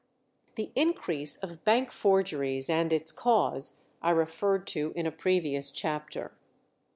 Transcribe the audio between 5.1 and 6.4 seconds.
previous chapter.